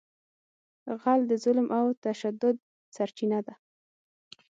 غل 1.01 1.21
د 1.31 1.33
ظلم 1.43 1.67
او 1.77 1.85
تشدد 2.05 2.57
سرچینه 2.95 3.39
ده 3.45 3.53